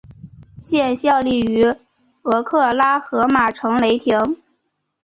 [0.57, 1.63] 现效力于
[2.23, 4.37] 俄克拉何马城雷霆。